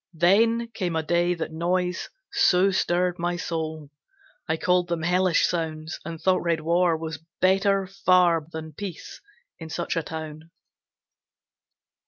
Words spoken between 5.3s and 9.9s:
sounds, and thought red war Was better far than peace in